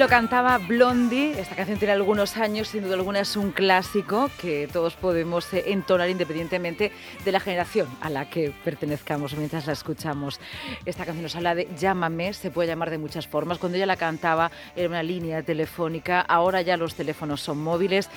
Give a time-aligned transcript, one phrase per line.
[0.00, 1.38] Lo cantaba Blondie.
[1.38, 5.64] Esta canción tiene algunos años, sin duda alguna es un clásico que todos podemos eh,
[5.66, 6.90] entonar independientemente
[7.22, 10.40] de la generación a la que pertenezcamos mientras la escuchamos.
[10.86, 13.58] Esta canción nos habla de Llámame, se puede llamar de muchas formas.
[13.58, 18.08] Cuando ella la cantaba era una línea telefónica, ahora ya los teléfonos son móviles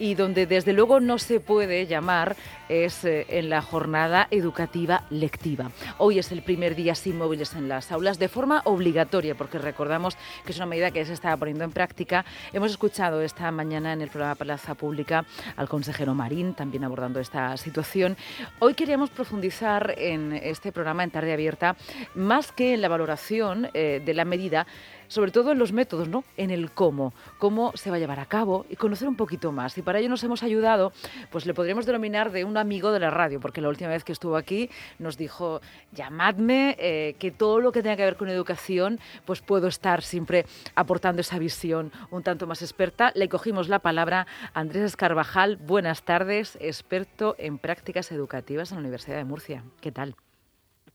[0.00, 2.36] y donde desde luego no se puede llamar
[2.68, 5.70] es eh, en la jornada educativa lectiva.
[5.98, 10.16] Hoy es el primer día sin móviles en las aulas de forma obligatoria, porque recordamos
[10.44, 12.24] que es una medida que se está poniendo en práctica.
[12.52, 15.24] Hemos escuchado esta mañana en el programa Plaza Pública
[15.56, 18.16] al consejero Marín, también abordando esta situación.
[18.58, 21.76] Hoy queríamos profundizar en este programa en tarde abierta,
[22.14, 24.66] más que en la valoración eh, de la medida,
[25.08, 26.24] sobre todo en los métodos, ¿no?
[26.36, 29.76] En el cómo, cómo se va a llevar a cabo y conocer un poquito más.
[29.78, 30.92] Y para ello nos hemos ayudado,
[31.30, 34.12] pues le podríamos denominar de un amigo de la radio, porque la última vez que
[34.12, 35.60] estuvo aquí nos dijo,
[35.92, 40.46] llamadme, eh, que todo lo que tenga que ver con educación, pues puedo estar siempre
[40.74, 43.12] aportando esa visión un tanto más experta.
[43.14, 45.56] Le cogimos la palabra a Andrés Escarvajal.
[45.56, 49.64] Buenas tardes, experto en prácticas educativas en la Universidad de Murcia.
[49.80, 50.14] ¿Qué tal?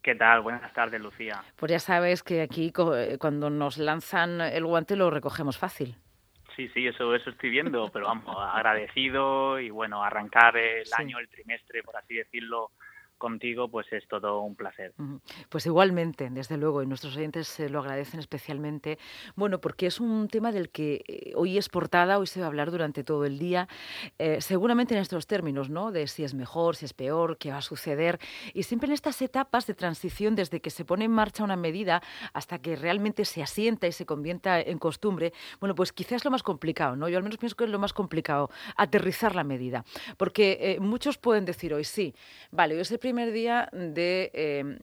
[0.04, 0.42] ¿Qué tal?
[0.42, 1.42] Buenas tardes, Lucía.
[1.56, 5.96] Pues ya sabes que aquí eh, cuando nos lanzan el guante lo recogemos fácil.
[6.58, 11.30] Sí, sí, eso, eso estoy viendo, pero vamos, agradecido y bueno, arrancar el año, el
[11.30, 12.72] trimestre, por así decirlo,
[13.24, 14.94] contigo, pues es todo un placer.
[15.48, 19.00] Pues igualmente, desde luego, y nuestros oyentes se lo agradecen especialmente,
[19.38, 22.50] bueno, porque es un tema del que eh, hoy es portada, hoy se va a
[22.50, 23.70] hablar durante todo el día,
[24.20, 25.94] eh, seguramente en estos términos, ¿no?
[25.94, 28.20] De si es mejor, si es peor, qué va a suceder,
[28.54, 32.04] y siempre en estas etapas de transición, desde que se pone en marcha una medida
[32.34, 35.32] hasta que realmente se asienta y se convierta en costumbre,
[35.62, 37.08] bueno, pues quizás lo más complicado, ¿no?
[37.08, 39.86] Yo al menos pienso que es lo más complicado, aterrizar la medida,
[40.18, 42.14] porque eh, muchos pueden decir hoy, sí,
[42.52, 44.80] vale, hoy es el primer primer día de em,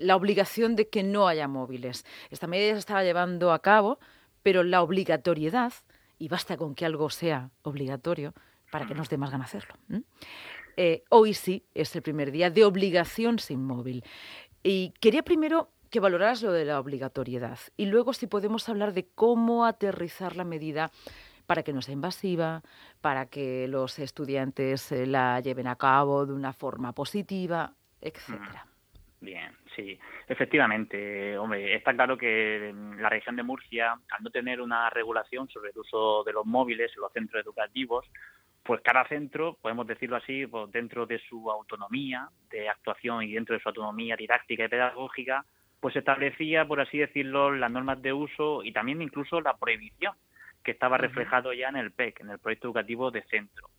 [0.00, 2.06] la obligación de que no haya móviles.
[2.30, 3.98] Esta medida se estaba llevando a cabo,
[4.42, 5.74] pero la obligatoriedad,
[6.18, 8.32] y basta con que algo sea obligatorio
[8.72, 9.74] para que nos dé más hacerlo.
[10.78, 14.02] Eh, hoy sí es el primer día de obligación sin móvil.
[14.62, 19.06] Y quería primero que valoraras lo de la obligatoriedad y luego si podemos hablar de
[19.14, 20.90] cómo aterrizar la medida
[21.46, 22.62] para que no sea invasiva,
[23.00, 28.66] para que los estudiantes eh, la lleven a cabo de una forma positiva, etcétera.
[29.20, 29.98] Bien, sí,
[30.28, 35.70] efectivamente, hombre, está claro que la región de Murcia, al no tener una regulación sobre
[35.70, 38.04] el uso de los móviles en los centros educativos,
[38.62, 43.54] pues cada centro, podemos decirlo así, pues dentro de su autonomía de actuación y dentro
[43.54, 45.44] de su autonomía didáctica y pedagógica,
[45.80, 50.14] pues establecía, por así decirlo, las normas de uso y también incluso la prohibición
[50.66, 53.70] que estaba reflejado ya en el PEC, en el proyecto educativo de centro.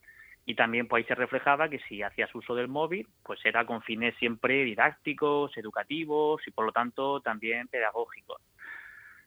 [0.45, 3.81] Y también pues ahí se reflejaba que si hacías uso del móvil, pues era con
[3.81, 8.41] fines siempre didácticos, educativos y por lo tanto también pedagógicos.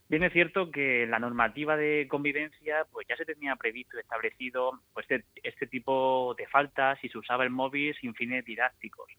[0.09, 4.81] Bien es cierto que la normativa de convivencia pues ya se tenía previsto y establecido
[4.95, 9.13] pues este, este tipo de faltas si se usaba el móvil sin fines didácticos.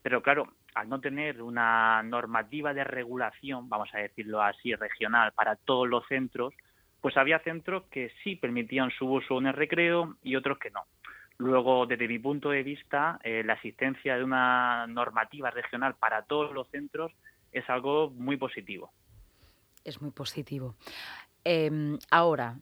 [0.00, 5.56] Pero claro, al no tener una normativa de regulación, vamos a decirlo así, regional para
[5.56, 6.54] todos los centros,
[7.00, 10.84] pues había centros que sí permitían su uso en el recreo y otros que no.
[11.38, 16.52] Luego, desde mi punto de vista, eh, la existencia de una normativa regional para todos
[16.52, 17.12] los centros
[17.50, 18.92] es algo muy positivo.
[19.82, 20.74] Es muy positivo.
[21.42, 22.58] Em, ahora,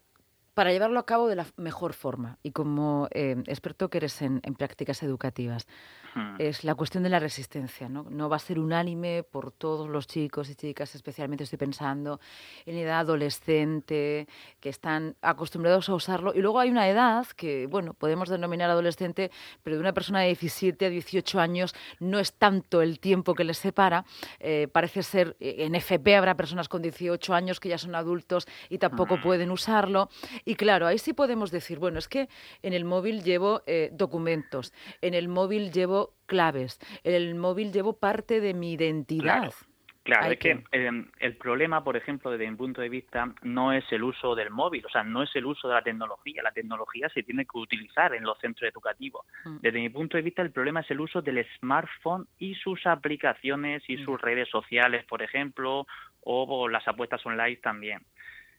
[0.59, 4.41] para llevarlo a cabo de la mejor forma y como eh, experto que eres en
[4.41, 5.69] prácticas educativas,
[6.15, 6.37] Hmm.
[6.39, 7.89] es la cuestión de la resistencia.
[7.89, 8.07] ¿no?
[8.11, 12.21] no va a ser unánime por todos los chicos y chicas, especialmente estoy pensando
[12.67, 14.27] en edad adolescente,
[14.61, 16.33] que están acostumbrados a usarlo.
[16.35, 19.31] Y luego hay una edad que, bueno, podemos denominar adolescente,
[19.63, 23.45] pero de una persona de 17 a 18 años no es tanto el tiempo que
[23.45, 24.05] les separa.
[24.41, 28.47] Eh, parece ser, eh, en FP habrá personas con 18 años que ya son adultos
[28.69, 29.23] y tampoco hmm.
[29.23, 30.09] pueden usarlo.
[30.49, 32.27] Y claro, ahí sí podemos decir, bueno, es que
[32.63, 34.73] en el móvil llevo eh, documentos,
[35.03, 36.79] en el móvil llevo claves.
[37.05, 39.53] En el móvil llevo parte de mi identidad.
[40.05, 40.33] Claro.
[40.33, 44.03] es que, em, el problema, por ejemplo, desde mi punto de vista, no es el
[44.03, 46.43] uso del móvil, o sea, no es el uso de la tecnología.
[46.43, 49.27] La tecnología se tiene que utilizar en los centros educativos.
[49.45, 49.59] Mm.
[49.61, 53.83] Desde mi punto de vista, el problema es el uso del smartphone y sus aplicaciones
[53.87, 54.05] y mm.
[54.07, 55.87] sus redes sociales, por ejemplo,
[56.23, 58.01] o las apuestas online también.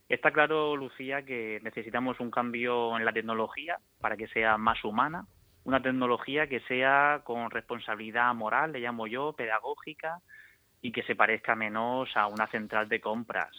[0.10, 5.28] Está claro, Lucía, que necesitamos un cambio en la tecnología para que sea más humana,
[5.66, 10.18] una tecnología que sea con responsabilidad moral, le llamo yo, pedagógica,
[10.82, 13.52] y que se parezca menos a una central de compras.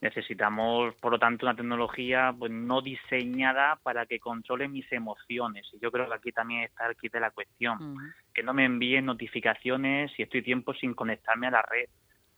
[0.00, 5.68] Necesitamos, por lo tanto, una tecnología pues, no diseñada para que controle mis emociones.
[5.74, 7.96] Y yo creo que aquí también está el kit de la cuestión.
[8.32, 11.88] Que no me envíen notificaciones si estoy tiempo sin conectarme a la red.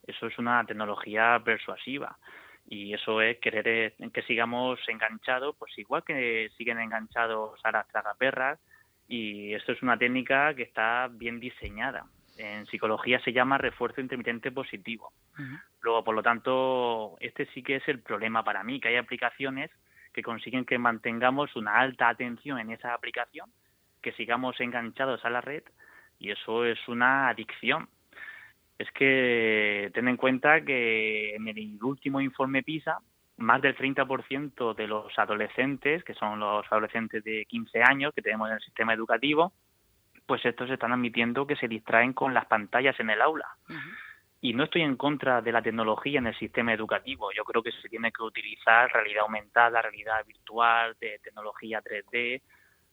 [0.04, 2.16] Eso es una tecnología persuasiva.
[2.68, 8.58] Y eso es querer que sigamos enganchados, pues igual que siguen enganchados a las tragaperras
[9.08, 12.06] y esto es una técnica que está bien diseñada.
[12.38, 15.12] En psicología se llama refuerzo intermitente positivo.
[15.80, 19.70] Luego, por lo tanto, este sí que es el problema para mí, que hay aplicaciones
[20.12, 23.50] que consiguen que mantengamos una alta atención en esa aplicación,
[24.02, 25.62] que sigamos enganchados a la red
[26.18, 27.88] y eso es una adicción.
[28.78, 32.98] Es que ten en cuenta que en el último informe PISA,
[33.38, 38.48] más del 30% de los adolescentes, que son los adolescentes de 15 años que tenemos
[38.48, 39.52] en el sistema educativo,
[40.26, 43.46] pues estos están admitiendo que se distraen con las pantallas en el aula.
[44.40, 47.32] Y no estoy en contra de la tecnología en el sistema educativo.
[47.32, 52.42] Yo creo que se tiene que utilizar realidad aumentada, realidad virtual, de tecnología 3D,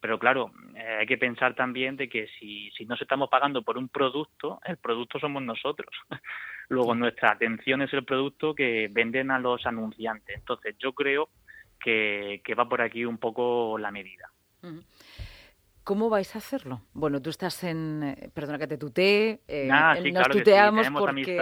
[0.04, 3.78] pero claro, eh, hay que pensar también de que si, si nos estamos pagando por
[3.78, 5.90] un producto, el producto somos nosotros.
[6.68, 10.36] Luego nuestra atención es el producto que venden a los anunciantes.
[10.36, 11.30] Entonces yo creo
[11.80, 14.30] que, que va por aquí un poco la medida.
[15.84, 16.82] ¿Cómo vais a hacerlo?
[16.94, 21.38] Bueno, tú estás en, eh, perdona que te tutee, eh, ah, nos tuteamos porque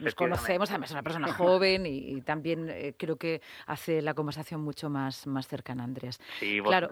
[0.00, 4.60] nos conocemos, además es una persona joven y, también eh, creo que hace la conversación
[4.60, 6.20] mucho más, más cercana, Andrés.
[6.40, 6.90] Sí, claro,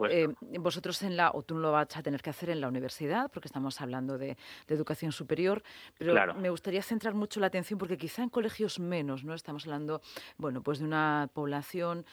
[0.60, 3.28] vosotros en la, o tú no lo vas a tener que hacer en la universidad,
[3.32, 4.36] porque estamos hablando de,
[4.68, 5.62] educación superior,
[5.98, 9.34] pero me gustaría centrar mucho la atención porque quizá en colegios menos, ¿no?
[9.34, 10.00] Estamos hablando,
[10.36, 12.04] bueno, pues de una población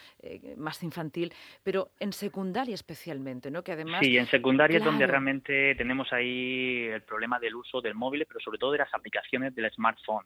[0.58, 3.64] más infantil, pero en secundaria especialmente, ¿no?
[3.64, 4.02] Que además...
[4.04, 8.40] Sí, en secundaria es donde realmente tenemos ahí el problema del uso del móvil, pero
[8.40, 10.26] sobre todo de las aplicaciones del smartphone.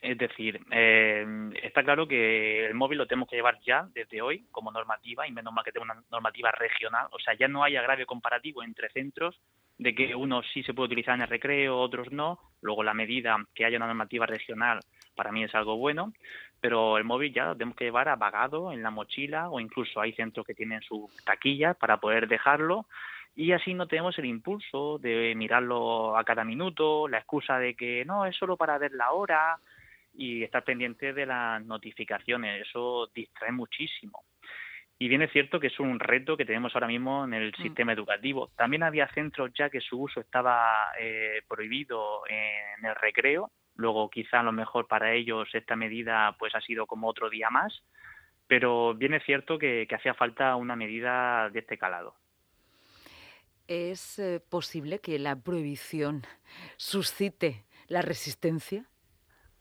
[0.00, 4.46] Es decir, eh, está claro que el móvil lo tenemos que llevar ya desde hoy
[4.50, 7.08] como normativa y menos mal que tenga una normativa regional.
[7.10, 9.38] O sea, ya no hay agravio comparativo entre centros
[9.76, 12.38] de que unos sí se puede utilizar en el recreo, otros no.
[12.62, 14.80] Luego la medida que haya una normativa regional
[15.14, 16.14] para mí es algo bueno,
[16.60, 20.12] pero el móvil ya lo tenemos que llevar apagado en la mochila o incluso hay
[20.12, 22.86] centros que tienen su taquilla para poder dejarlo
[23.34, 28.04] y así no tenemos el impulso de mirarlo a cada minuto, la excusa de que
[28.04, 29.58] no, es solo para ver la hora
[30.14, 34.24] y estar pendiente de las notificaciones, eso distrae muchísimo.
[34.98, 37.62] Y bien es cierto que es un reto que tenemos ahora mismo en el mm.
[37.62, 38.50] sistema educativo.
[38.56, 43.50] También había centros ya que su uso estaba eh, prohibido en el recreo.
[43.76, 47.48] Luego quizá a lo mejor para ellos esta medida pues ha sido como otro día
[47.48, 47.82] más.
[48.46, 52.16] Pero bien es cierto que hacía falta una medida de este calado.
[53.70, 56.22] ¿Es eh, posible que la prohibición
[56.76, 58.84] suscite la resistencia?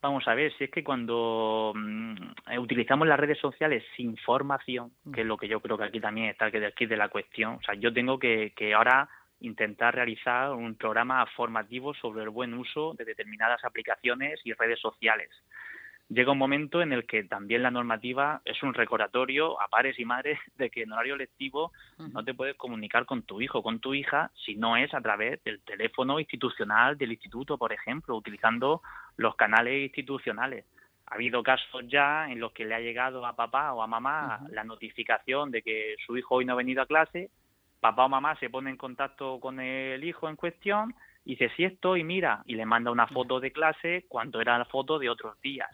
[0.02, 2.16] Vamos a ver, si es que cuando mm,
[2.50, 5.12] eh, utilizamos las redes sociales sin formación, mm.
[5.12, 7.58] que es lo que yo creo que aquí también está que aquí de la cuestión,
[7.58, 9.08] o sea, yo tengo que, que ahora
[9.42, 15.30] intentar realizar un programa formativo sobre el buen uso de determinadas aplicaciones y redes sociales
[16.10, 20.06] llega un momento en el que también la normativa es un recordatorio a padres y
[20.06, 23.80] madres de que en horario lectivo no te puedes comunicar con tu hijo o con
[23.80, 28.82] tu hija si no es a través del teléfono institucional del instituto, por ejemplo, utilizando
[29.18, 30.66] los canales institucionales.
[31.06, 34.42] Ha habido casos ya en los que le ha llegado a papá o a mamá
[34.50, 37.30] la notificación de que su hijo hoy no ha venido a clase,
[37.80, 41.64] papá o mamá se pone en contacto con el hijo en cuestión y dice, sí
[41.64, 45.40] estoy, mira, y le manda una foto de clase cuando era la foto de otros
[45.42, 45.70] días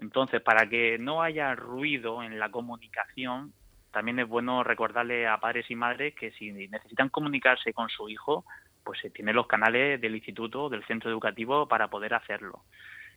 [0.00, 3.52] entonces, para que no haya ruido en la comunicación,
[3.92, 8.44] también es bueno recordarle a padres y madres que si necesitan comunicarse con su hijo,
[8.82, 12.62] pues se tiene los canales del instituto, del centro educativo para poder hacerlo.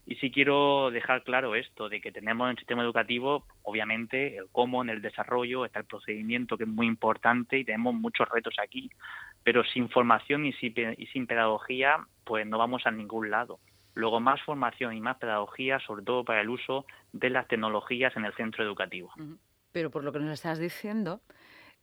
[0.06, 4.50] Y sí quiero dejar claro esto, de que tenemos en el sistema educativo, obviamente, el
[4.52, 8.56] cómo en el desarrollo, está el procedimiento que es muy importante y tenemos muchos retos
[8.62, 8.90] aquí,
[9.44, 13.60] pero sin formación y sin pedagogía, pues no vamos a ningún lado.
[13.96, 18.26] Luego, más formación y más pedagogía, sobre todo para el uso de las tecnologías en
[18.26, 19.12] el centro educativo.
[19.72, 21.22] Pero por lo que nos estás diciendo,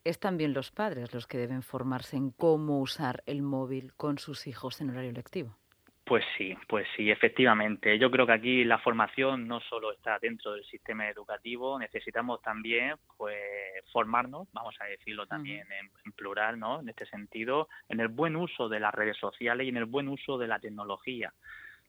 [0.04, 4.46] es también los padres los que deben formarse en cómo usar el móvil con sus
[4.46, 5.56] hijos en horario lectivo.
[6.10, 7.96] Pues sí, pues sí, efectivamente.
[7.96, 12.96] Yo creo que aquí la formación no solo está dentro del sistema educativo, necesitamos también
[13.16, 13.38] pues
[13.92, 16.80] formarnos, vamos a decirlo también en, plural, ¿no?
[16.80, 20.08] En este sentido, en el buen uso de las redes sociales y en el buen
[20.08, 21.32] uso de la tecnología.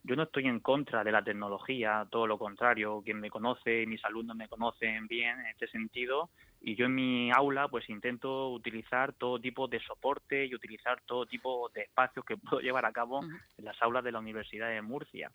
[0.04, 4.04] Yo no estoy en contra de la tecnología, todo lo contrario, quien me conoce, mis
[4.04, 6.32] alumnos me conocen bien en este sentido
[6.64, 11.26] y yo en mi aula pues intento utilizar todo tipo de soporte y utilizar todo
[11.26, 14.82] tipo de espacios que puedo llevar a cabo en las aulas de la Universidad de
[14.82, 15.32] Murcia,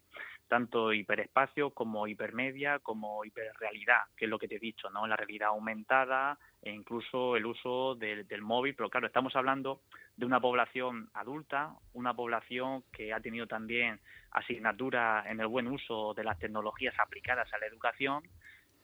[0.46, 5.06] tanto hiperespacio como hipermedia como hiperrealidad, que es lo que te he dicho, ¿no?
[5.06, 9.80] La realidad aumentada e incluso el uso del, del móvil, pero claro, estamos hablando
[10.16, 16.14] de una población adulta, una población que ha tenido también asignatura en el buen uso
[16.14, 18.22] de las tecnologías aplicadas a la educación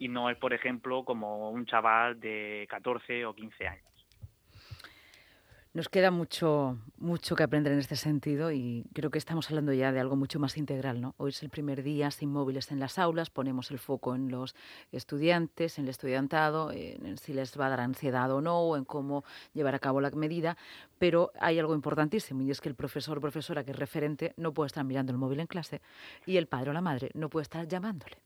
[0.02, 3.86] y no es, por ejemplo, como un chaval de 14 o 15 años.
[5.74, 9.92] Nos queda mucho, mucho que aprender en este sentido y creo que estamos hablando ya
[9.92, 11.00] de algo mucho más integral.
[11.00, 11.14] ¿no?
[11.18, 14.56] Hoy es el primer día sin móviles en las aulas, ponemos el foco en los
[14.90, 19.24] estudiantes, en el estudiantado, en si les va a dar ansiedad o no, en cómo
[19.54, 20.58] llevar a cabo la medida,
[20.98, 24.52] pero hay algo importantísimo y es que el profesor o profesora que es referente no
[24.52, 25.80] puede estar mirando el móvil en clase
[26.26, 28.18] y el padre o la madre no puede estar llamándole.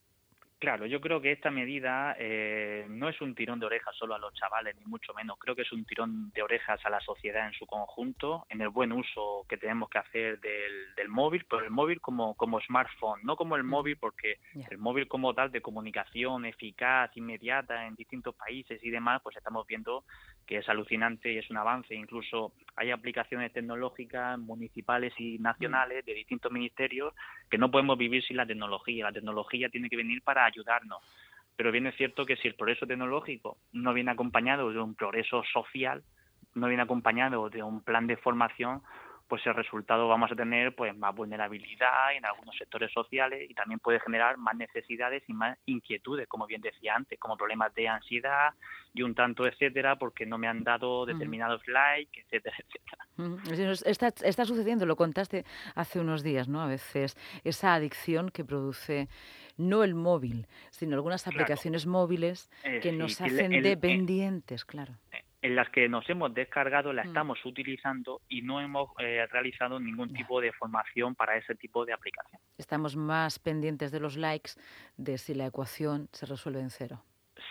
[0.59, 4.19] Claro, yo creo que esta medida eh, no es un tirón de orejas solo a
[4.19, 5.39] los chavales, ni mucho menos.
[5.39, 8.71] Creo que es un tirón de orejas a la sociedad en su conjunto, en el
[8.71, 13.21] buen uso que tenemos que hacer del, del móvil, pero el móvil como, como smartphone,
[13.23, 14.39] no como el móvil, porque
[14.71, 19.67] el móvil como tal de comunicación eficaz, inmediata en distintos países y demás, pues estamos
[19.67, 20.05] viendo
[20.47, 21.95] que es alucinante y es un avance.
[21.95, 27.13] Incluso hay aplicaciones tecnológicas municipales y nacionales de distintos ministerios
[27.51, 29.05] que no podemos vivir sin la tecnología.
[29.05, 30.99] La tecnología tiene que venir para ayudarnos.
[31.57, 35.43] Pero bien es cierto que si el progreso tecnológico no viene acompañado de un progreso
[35.53, 36.03] social,
[36.55, 38.83] no viene acompañado de un plan de formación,
[39.29, 43.81] pues el resultado vamos a tener pues más vulnerabilidad en algunos sectores sociales y también
[43.81, 48.55] puede generar más necesidades y más inquietudes, como bien decía antes, como problemas de ansiedad
[48.95, 53.83] y un tanto etcétera, porque no me han dado determinados likes, etcétera, etcétera.
[53.85, 56.63] Está, está sucediendo, lo contaste hace unos días, ¿no?
[56.63, 59.09] A veces esa adicción que produce
[59.57, 64.95] no el móvil, sino algunas aplicaciones móviles eh, que nos hacen eh, dependientes, claro.
[65.13, 67.09] Eh, en las que nos hemos descargado, la mm.
[67.09, 72.41] estamos utilizando y no hemos realizado ningún tipo de formación para ese tipo de aplicación.
[72.59, 74.53] Estamos más pendientes de los likes
[74.97, 77.03] de si la ecuación se resuelve en cero.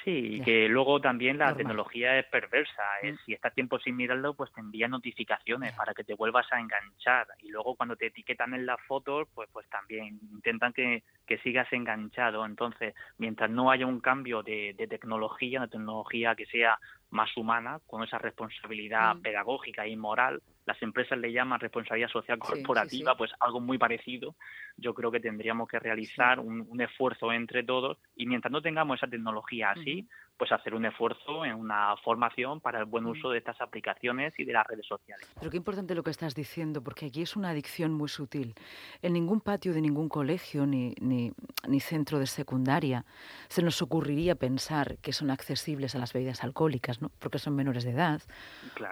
[0.05, 2.83] Sí, y que luego también la tecnología es perversa.
[3.01, 3.15] Mm.
[3.25, 7.25] Si estás tiempo sin mirarlo, pues te envía notificaciones para que te vuelvas a enganchar.
[7.41, 11.73] Y luego cuando te etiquetan en las fotos, pues, pues también intentan que, que sigas
[11.73, 12.45] enganchado.
[12.45, 16.77] Entonces, mientras no haya un cambio de, de tecnología, una tecnología que sea
[17.09, 19.21] más humana, con esa responsabilidad mm.
[19.21, 24.35] pedagógica y moral, las empresas le llaman responsabilidad social corporativa, pues algo muy parecido.
[24.77, 27.97] Yo creo que tendríamos que realizar un, un, esfuerzo entre todos.
[28.15, 32.79] Y mientras no tengamos esa tecnología así, pues hacer un esfuerzo en una formación para
[32.79, 35.27] el buen uso de estas aplicaciones y de las redes sociales.
[35.39, 38.53] Pero qué importante lo que estás diciendo, porque aquí es una adicción muy sutil.
[39.01, 41.31] En ningún patio de ningún colegio ni, ni,
[41.67, 43.05] ni centro de secundaria
[43.47, 47.11] se nos ocurriría pensar que son accesibles a las bebidas alcohólicas, ¿no?
[47.19, 48.21] porque son menores de edad,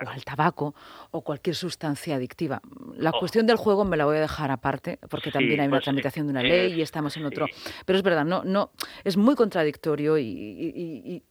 [0.06, 0.76] o al tabaco,
[1.12, 2.62] o cualquier sustancia adictiva.
[2.96, 3.20] La oh.
[3.20, 6.28] cuestión del juego me la voy a dejar aparte, porque también hay una pues, tramitación
[6.28, 7.48] de una ley y estamos en otro.
[7.86, 8.72] Pero es verdad, no, no,
[9.04, 11.24] es muy contradictorio y, y y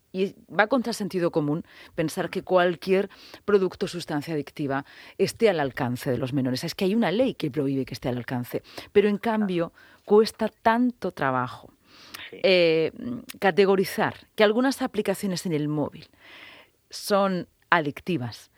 [0.49, 1.65] va contra sentido común
[1.95, 3.09] pensar que cualquier
[3.45, 4.85] producto o sustancia adictiva
[5.19, 6.65] esté al alcance de los menores.
[6.65, 9.73] Es que hay una ley que prohíbe que esté al alcance, pero en cambio
[10.05, 11.73] cuesta tanto trabajo
[12.33, 12.93] eh,
[13.39, 16.09] categorizar que algunas aplicaciones en el móvil
[16.91, 18.51] son adictivas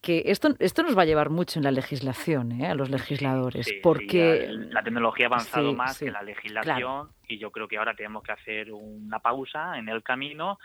[0.00, 2.68] que esto, esto nos va a llevar mucho en la legislación, ¿eh?
[2.68, 4.48] a los legisladores, porque...
[4.48, 8.32] la, tecnología ha avanzado más que la legislación y yo creo que ahora tenemos que
[8.32, 10.58] hacer una pausa en el camino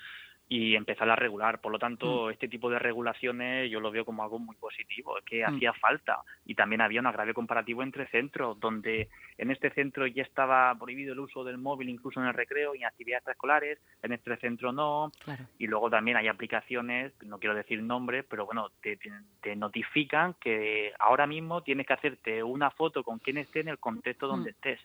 [0.48, 1.60] y empezar a regular.
[1.60, 2.32] Por lo tanto, mm.
[2.32, 5.56] este tipo de regulaciones yo lo veo como algo muy positivo, es que mm.
[5.56, 6.22] hacía falta.
[6.46, 11.14] Y también había un agravio comparativo entre centros, donde en este centro ya estaba prohibido
[11.14, 14.72] el uso del móvil incluso en el recreo y en actividades escolares, en este centro
[14.72, 15.12] no.
[15.58, 18.98] Y luego también hay aplicaciones, no quiero decir nombres, pero bueno, te,
[19.42, 23.80] te, notifican que ahora mismo tienes que hacerte una foto con quien esté en el
[23.80, 24.54] contexto donde mm.
[24.54, 24.80] estés.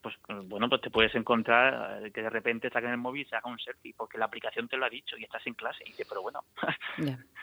[0.00, 3.36] Pues bueno, pues te puedes encontrar eh, que de repente saquen el móvil y se
[3.36, 5.82] haga un selfie, porque la aplicación te lo ha dicho y estás en clase.
[5.84, 6.44] Y dice, pero bueno.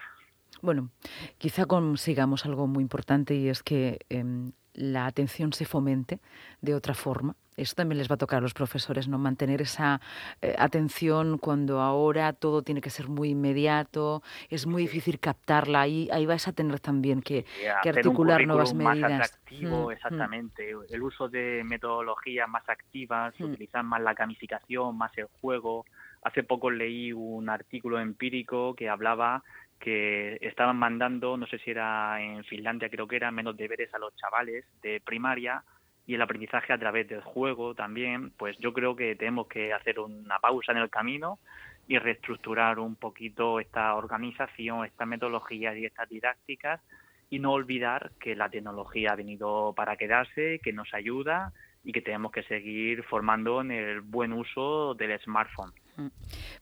[0.62, 0.92] Bueno,
[1.40, 6.20] quizá consigamos algo muy importante y es que em, la atención se fomente
[6.62, 7.36] de otra forma.
[7.56, 9.20] Eso también les va a tocar a los profesores, ¿no?
[9.20, 10.02] Mantener esa
[10.42, 15.82] eh, atención cuando ahora todo tiene que ser muy inmediato, es muy difícil captarla.
[15.82, 17.46] Ahí, ahí vais a tener también que,
[17.84, 18.98] articular nuevas medidas.
[18.98, 19.92] Más atractivo, mm, mm.
[19.92, 20.76] exactamente.
[20.90, 23.44] El uso de metodologías más activas, mm.
[23.44, 25.86] utilizar más la gamificación, más el juego,
[26.24, 29.44] Hace poco leí un artículo empírico que hablaba
[29.80, 34.00] que estaban mandando, no sé si era en Finlandia, creo que era, menos deberes a
[34.00, 35.64] los chavales de primaria
[36.06, 40.00] y el aprendizaje a través del juego también, pues yo creo que tenemos que hacer
[40.00, 41.40] una pausa en el camino
[41.88, 46.82] y reestructurar un poquito esta organización, esta metodología y estas didácticas
[47.30, 51.52] y no olvidar que la tecnología ha venido para quedarse, que nos ayuda
[51.84, 55.74] y que tenemos que seguir formando en el buen uso del smartphone.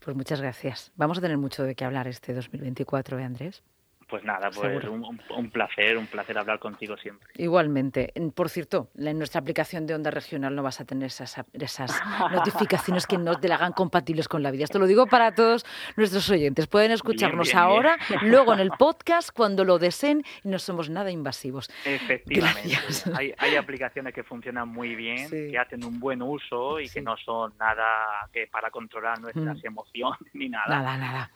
[0.03, 0.91] Pues muchas gracias.
[0.95, 3.63] Vamos a tener mucho de qué hablar este 2024, ¿eh, Andrés?
[4.11, 7.29] Pues nada, pues un, placer, un placer hablar contigo siempre.
[7.35, 8.11] Igualmente.
[8.35, 11.97] Por cierto, en nuestra aplicación de Onda Regional no vas a tener esas, esas
[12.29, 14.65] notificaciones que no te la hagan compatibles con la vida.
[14.65, 15.65] Esto lo digo para todos
[15.95, 16.67] nuestros oyentes.
[16.67, 21.69] Pueden escucharnos ahora, luego en el podcast, cuando lo deseen, y no somos nada invasivos.
[21.85, 22.77] Efectivamente.
[23.15, 27.15] Hay, hay, aplicaciones que funcionan muy bien, que hacen un buen uso y que no
[27.15, 29.67] son nada que para controlar nuestras mm.
[29.67, 30.67] emociones ni nada.
[30.67, 31.31] Nada, nada.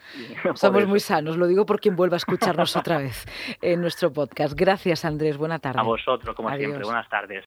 [0.56, 3.26] Somos muy sanos, lo digo por quien vuelva a escucharnos otra vez
[3.62, 4.54] en nuestro podcast.
[4.56, 5.38] Gracias, Andrés.
[5.38, 5.80] Buena tarde.
[5.80, 6.84] A vosotros, como siempre.
[6.84, 7.44] Buenas tardes.